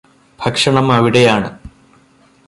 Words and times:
ഭക്ഷണം 0.39 0.91
അവിടെയാണ് 0.91 1.49